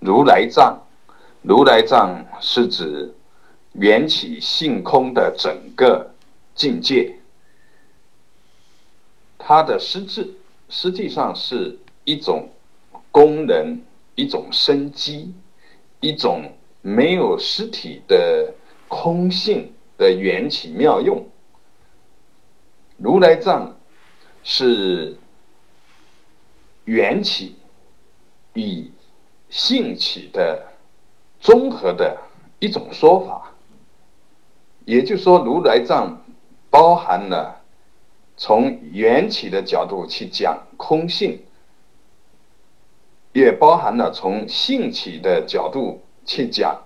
[0.00, 0.80] 如来藏，
[1.42, 3.14] 如来藏是指
[3.72, 6.14] 缘起性空的整个
[6.54, 7.18] 境界。
[9.38, 10.34] 它的实质
[10.68, 12.48] 实际上是一种
[13.10, 13.80] 功能，
[14.14, 15.34] 一种生机，
[16.00, 18.54] 一种没有实体的
[18.88, 21.28] 空性的缘起妙用。
[22.96, 23.76] 如来藏
[24.42, 25.16] 是
[26.84, 27.56] 缘起
[28.54, 28.90] 与
[29.50, 30.64] 性起的
[31.40, 32.16] 综合的
[32.60, 33.52] 一种说法，
[34.84, 36.22] 也就是说，如来藏
[36.70, 37.60] 包含了
[38.36, 41.42] 从缘起的角度去讲空性，
[43.32, 46.84] 也包含了从性起的角度去讲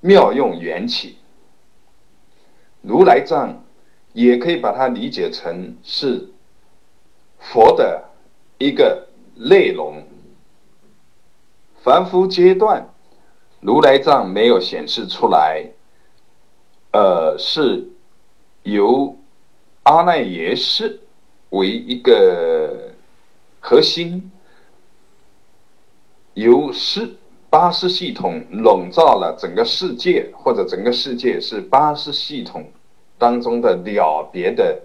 [0.00, 1.18] 妙用缘起。
[2.82, 3.64] 如来藏
[4.12, 6.30] 也可以把它理解成是
[7.38, 8.10] 佛的
[8.58, 10.02] 一个内容。
[11.80, 12.88] 凡夫阶段，
[13.60, 15.64] 如来藏没有显示出来，
[16.92, 17.88] 呃，是
[18.64, 19.16] 由
[19.84, 21.00] 阿赖耶识
[21.50, 22.90] 为一个
[23.60, 24.30] 核心，
[26.34, 27.16] 由识
[27.48, 32.70] 八识系统笼罩了整个世界，或者整个世界是八识系统
[33.16, 34.82] 当中的了别的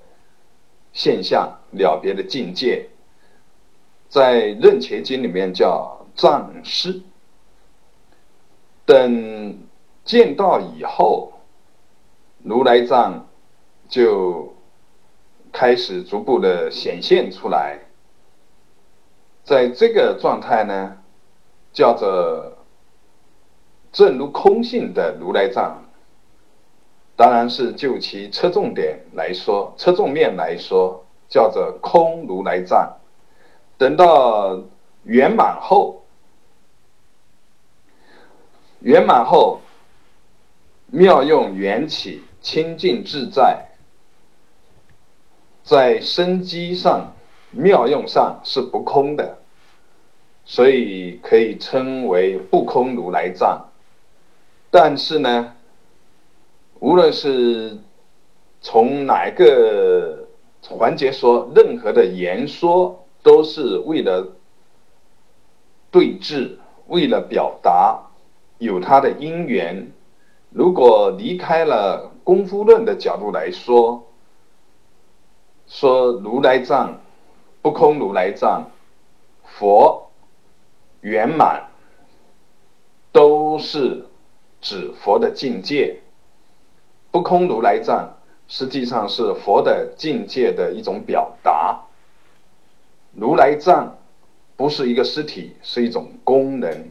[0.93, 2.87] 现象、了别的境界，
[4.07, 5.99] 在《楞伽经》里面叫。
[6.15, 7.01] 藏师，
[8.85, 9.57] 等
[10.05, 11.33] 见到以后，
[12.43, 13.25] 如来藏
[13.89, 14.53] 就
[15.51, 17.79] 开始逐步的显现出来。
[19.43, 20.97] 在这个状态呢，
[21.73, 22.53] 叫做
[23.91, 25.83] 正如空性的如来藏，
[27.15, 32.97] 当然是就其侧重点来说，侧重面来说，叫做空如来藏。
[33.79, 34.61] 等到
[35.03, 36.02] 圆满后。
[38.83, 39.61] 圆满后，
[40.87, 43.65] 妙用缘起，清净自在，
[45.63, 47.13] 在生机上、
[47.51, 49.37] 妙用上是不空的，
[50.43, 53.69] 所以可以称为不空如来藏。
[54.69, 55.55] 但是呢，
[56.81, 57.77] 无论是
[58.59, 60.27] 从哪个
[60.61, 64.27] 环节说，任何的言说都是为了
[65.89, 66.57] 对峙，
[66.87, 68.02] 为了表达。
[68.63, 69.91] 有它的因缘。
[70.49, 74.07] 如果离开了功夫论的角度来说，
[75.67, 76.99] 说如来藏
[77.61, 78.69] 不空，如来藏
[79.43, 80.11] 佛
[81.01, 81.69] 圆满，
[83.11, 84.05] 都是
[84.61, 85.99] 指佛的境界。
[87.11, 91.83] 不空如来藏实际上是佛的境界的一种表达。
[93.15, 93.97] 如来藏
[94.55, 96.89] 不是一个实体，是一种功能。